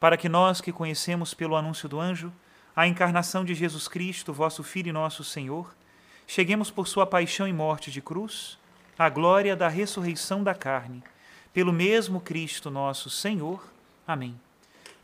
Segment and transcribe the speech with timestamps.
[0.00, 2.32] para que nós que conhecemos pelo anúncio do anjo
[2.74, 5.74] a encarnação de Jesus Cristo, vosso Filho e nosso Senhor,
[6.26, 8.58] cheguemos por sua paixão e morte de cruz
[8.98, 11.02] à glória da ressurreição da carne,
[11.52, 13.62] pelo mesmo Cristo nosso Senhor.
[14.06, 14.38] Amém.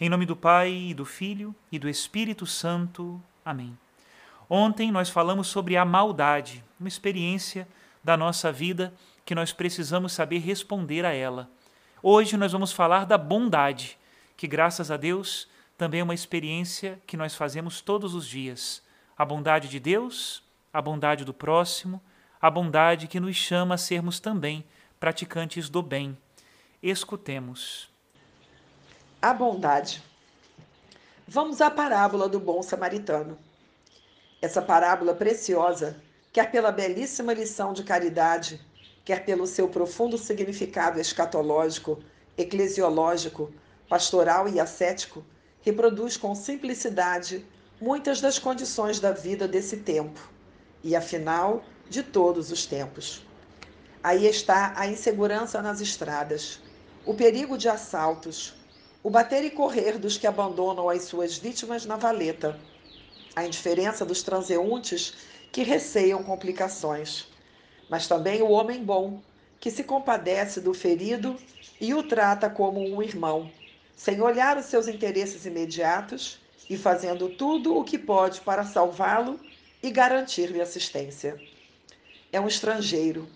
[0.00, 3.20] Em nome do Pai e do Filho e do Espírito Santo.
[3.44, 3.76] Amém.
[4.48, 7.66] Ontem nós falamos sobre a maldade, uma experiência
[8.02, 8.92] da nossa vida
[9.24, 11.48] que nós precisamos saber responder a ela.
[12.02, 13.96] Hoje nós vamos falar da bondade
[14.36, 18.82] que graças a Deus também é uma experiência que nós fazemos todos os dias.
[19.16, 22.00] A bondade de Deus, a bondade do próximo,
[22.40, 24.64] a bondade que nos chama a sermos também
[25.00, 26.16] praticantes do bem.
[26.82, 27.90] Escutemos.
[29.20, 30.02] A bondade.
[31.26, 33.38] Vamos à parábola do bom samaritano.
[34.40, 36.00] Essa parábola preciosa,
[36.32, 38.60] quer pela belíssima lição de caridade,
[39.04, 42.02] quer pelo seu profundo significado escatológico,
[42.36, 43.52] eclesiológico,
[43.88, 45.24] pastoral e ascético,
[45.62, 47.44] reproduz com simplicidade
[47.80, 50.20] muitas das condições da vida desse tempo
[50.82, 53.24] e, afinal, de todos os tempos.
[54.02, 56.60] Aí está a insegurança nas estradas,
[57.04, 58.54] o perigo de assaltos,
[59.02, 62.58] o bater e correr dos que abandonam as suas vítimas na valeta,
[63.34, 65.14] a indiferença dos transeuntes
[65.52, 67.26] que receiam complicações,
[67.88, 69.20] mas também o homem bom,
[69.60, 71.36] que se compadece do ferido
[71.80, 73.50] e o trata como um irmão
[73.96, 76.38] sem olhar os seus interesses imediatos
[76.68, 79.38] e fazendo tudo o que pode para salvá-lo
[79.82, 81.40] e garantir-lhe assistência.
[82.32, 83.28] É um estrangeiro,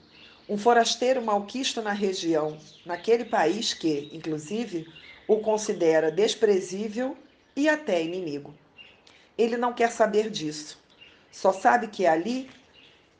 [0.49, 4.87] um forasteiro malquisto na região, naquele país que, inclusive,
[5.27, 7.17] o considera desprezível
[7.55, 8.55] e até inimigo.
[9.37, 10.79] Ele não quer saber disso.
[11.31, 12.51] Só sabe que ali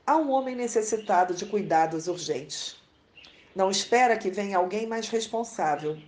[0.07, 2.77] há um homem necessitado de cuidados urgentes.
[3.55, 5.99] Não espera que venha alguém mais responsável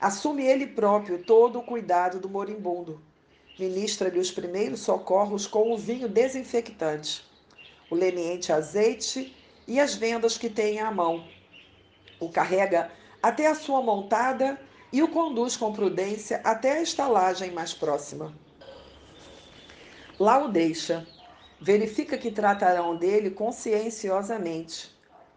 [0.00, 3.02] Assume ele próprio todo o cuidado do moribundo.
[3.58, 7.24] Ministra-lhe os primeiros socorros com o vinho desinfectante,
[7.90, 9.34] o leniente azeite
[9.66, 11.24] e as vendas que tem à mão.
[12.18, 12.90] O carrega
[13.22, 14.60] até a sua montada
[14.92, 18.34] e o conduz com prudência até a estalagem mais próxima.
[20.18, 21.06] Lá o deixa.
[21.60, 24.94] Verifica que tratarão dele conscienciosamente.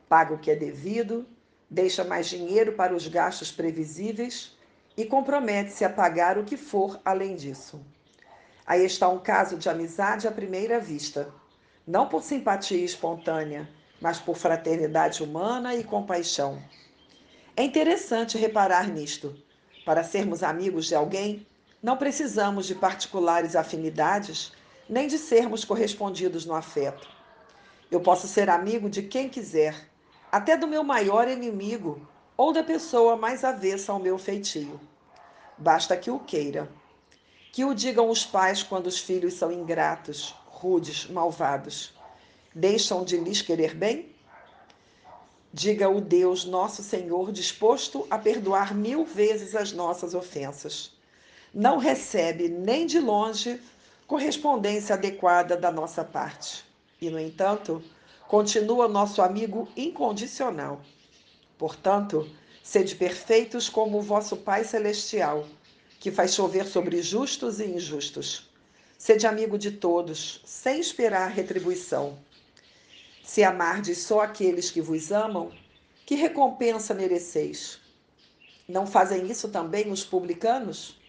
[0.10, 1.26] Paga o que é devido,
[1.70, 4.56] deixa mais dinheiro para os gastos previsíveis
[4.96, 7.80] e compromete-se a pagar o que for além disso.
[8.66, 11.34] Aí está um caso de amizade à primeira vista,
[11.86, 13.70] não por simpatia espontânea,
[14.02, 16.62] mas por fraternidade humana e compaixão.
[17.56, 19.36] É interessante reparar nisto.
[19.86, 21.48] Para sermos amigos de alguém,
[21.82, 24.52] não precisamos de particulares afinidades,
[24.90, 27.08] nem de sermos correspondidos no afeto.
[27.90, 29.88] Eu posso ser amigo de quem quiser,
[30.38, 32.08] até do meu maior inimigo,
[32.38, 34.80] ou da pessoa mais avessa ao meu feitio.
[35.58, 36.70] Basta que o queira.
[37.52, 41.92] Que o digam os pais quando os filhos são ingratos, rudes, malvados.
[42.54, 44.16] Deixam de lhes querer bem?
[45.52, 50.92] Diga o Deus, nosso Senhor, disposto a perdoar mil vezes as nossas ofensas.
[51.52, 53.60] Não recebe nem de longe
[54.06, 56.64] correspondência adequada da nossa parte.
[57.02, 57.84] E, no entanto,
[58.28, 60.82] continua nosso amigo incondicional.
[61.58, 62.30] Portanto,
[62.62, 65.48] sede perfeitos como o vosso Pai Celestial,
[66.00, 68.50] que faz chover sobre justos e injustos.
[68.98, 72.20] Sede amigo de todos, sem esperar retribuição.
[73.24, 75.52] Se amardes só aqueles que vos amam,
[76.06, 77.80] que recompensa mereceis?
[78.68, 81.00] Não fazem isso também os publicanos?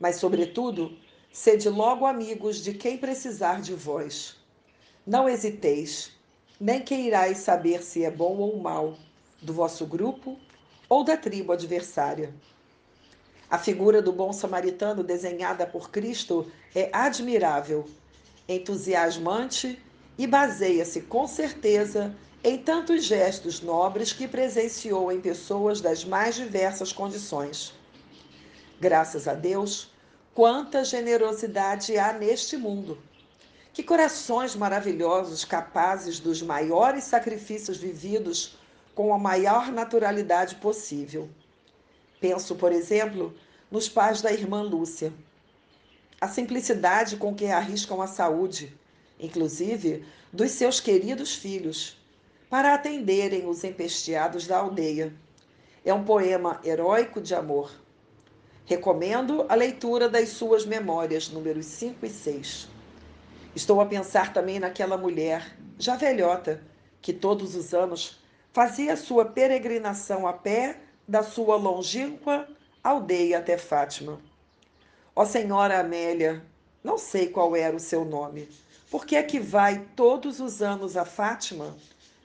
[0.00, 0.96] Mas, sobretudo,
[1.30, 4.36] sede logo amigos de quem precisar de vós.
[5.06, 6.12] Não hesiteis,
[6.62, 8.96] nem queirais saber se é bom ou mal,
[9.42, 10.38] do vosso grupo
[10.88, 12.32] ou da tribo adversária.
[13.50, 17.84] A figura do bom samaritano desenhada por Cristo é admirável,
[18.48, 19.76] entusiasmante
[20.16, 22.14] e baseia-se com certeza
[22.44, 27.74] em tantos gestos nobres que presenciou em pessoas das mais diversas condições.
[28.80, 29.90] Graças a Deus,
[30.32, 32.98] quanta generosidade há neste mundo!
[33.72, 38.58] Que corações maravilhosos capazes dos maiores sacrifícios vividos
[38.94, 41.30] com a maior naturalidade possível.
[42.20, 43.34] Penso, por exemplo,
[43.70, 45.10] nos pais da irmã Lúcia.
[46.20, 48.76] A simplicidade com que arriscam a saúde,
[49.18, 51.96] inclusive dos seus queridos filhos,
[52.50, 55.14] para atenderem os empesteados da aldeia.
[55.82, 57.72] É um poema heróico de amor.
[58.66, 62.68] Recomendo a leitura das suas memórias, números 5 e 6.
[63.54, 66.62] Estou a pensar também naquela mulher, já velhota,
[67.02, 68.18] que todos os anos
[68.50, 72.48] fazia sua peregrinação a pé da sua longínqua
[72.82, 74.18] aldeia até Fátima.
[75.14, 76.42] Ó Senhora Amélia,
[76.82, 78.48] não sei qual era o seu nome.
[78.90, 81.76] Por que é que vai todos os anos a Fátima?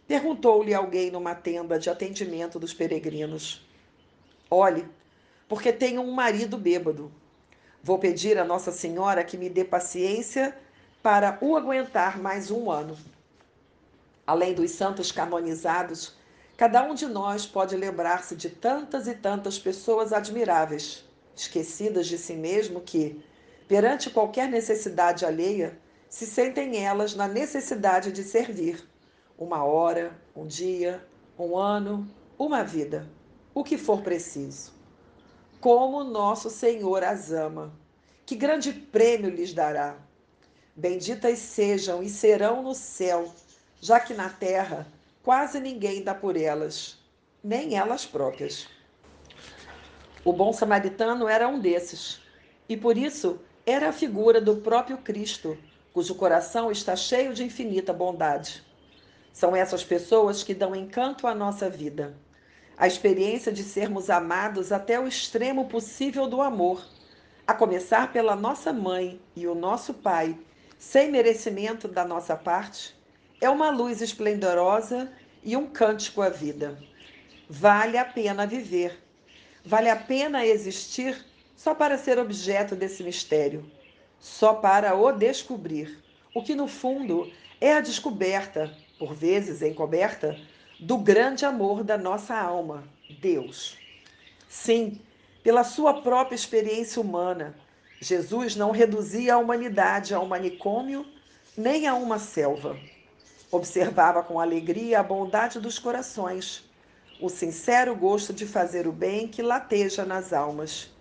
[0.07, 3.67] Perguntou-lhe alguém numa tenda de atendimento dos peregrinos.
[4.49, 4.87] Olhe,
[5.49, 7.11] porque tenho um marido bêbado.
[7.83, 10.57] Vou pedir a Nossa Senhora que me dê paciência
[11.01, 12.97] para o aguentar mais um ano.
[14.25, 16.17] Além dos santos canonizados,
[16.57, 21.05] Cada um de nós pode lembrar-se de tantas e tantas pessoas admiráveis,
[21.35, 23.23] esquecidas de si mesmo, que,
[23.67, 25.77] perante qualquer necessidade alheia,
[26.09, 28.83] se sentem elas na necessidade de servir.
[29.37, 31.05] Uma hora, um dia,
[31.37, 32.09] um ano,
[32.39, 33.07] uma vida,
[33.53, 34.73] o que for preciso.
[35.61, 37.71] Como nosso Senhor as ama,
[38.25, 39.95] que grande prêmio lhes dará.
[40.79, 43.33] Benditas sejam e serão no céu,
[43.81, 44.85] já que na terra
[45.23, 46.99] quase ninguém dá por elas,
[47.43, 48.67] nem elas próprias.
[50.23, 52.21] O bom samaritano era um desses,
[52.69, 55.57] e por isso era a figura do próprio Cristo,
[55.91, 58.63] cujo coração está cheio de infinita bondade.
[59.33, 62.15] São essas pessoas que dão encanto à nossa vida.
[62.77, 66.87] A experiência de sermos amados até o extremo possível do amor,
[67.47, 70.37] a começar pela nossa mãe e o nosso pai,
[70.77, 72.95] sem merecimento da nossa parte,
[73.41, 75.11] é uma luz esplendorosa
[75.43, 76.77] e um cântico à vida.
[77.49, 79.03] Vale a pena viver.
[79.63, 81.25] Vale a pena existir
[81.55, 83.69] só para ser objeto desse mistério,
[84.19, 86.01] só para o descobrir,
[86.33, 90.39] o que no fundo é a descoberta, por vezes encoberta,
[90.79, 92.83] do grande amor da nossa alma,
[93.19, 93.77] Deus.
[94.47, 95.01] Sim,
[95.43, 97.55] pela sua própria experiência humana,
[97.99, 101.05] Jesus não reduzia a humanidade a um manicômio
[101.57, 102.77] nem a uma selva.
[103.51, 106.63] Observava com alegria a bondade dos corações,
[107.19, 110.91] o sincero gosto de fazer o bem que lateja nas almas,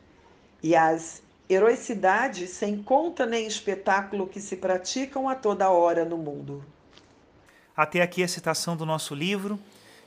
[0.62, 6.64] e as heroicidades sem conta nem espetáculo que se praticam a toda hora no mundo.
[7.76, 9.59] Até aqui a citação do nosso livro.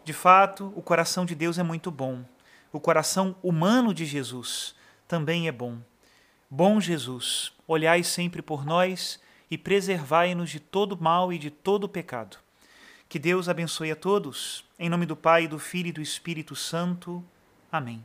[0.04, 2.24] De fato, o coração de Deus é muito bom.
[2.74, 4.74] O coração humano de Jesus
[5.08, 5.78] também é bom.
[6.52, 9.20] Bom Jesus, olhai sempre por nós
[9.52, 12.38] e preservai-nos de todo mal e de todo pecado.
[13.08, 14.66] Que Deus abençoe a todos.
[14.80, 17.24] Em nome do Pai, do Filho e do Espírito Santo.
[17.72, 18.04] Amém.